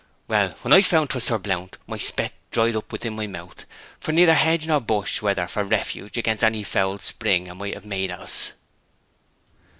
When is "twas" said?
1.11-1.25